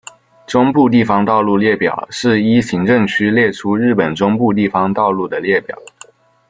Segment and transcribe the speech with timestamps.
[0.47, 5.77] 中部地方道路列表是依行政区列出日本中部地方道路的列表。